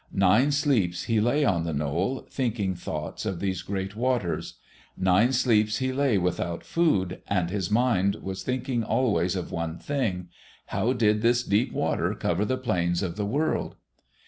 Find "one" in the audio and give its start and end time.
9.51-9.77